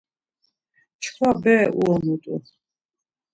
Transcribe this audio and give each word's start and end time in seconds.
Çkva 1.01 1.29
bere 1.41 1.67
uonut̆u. 1.79 2.35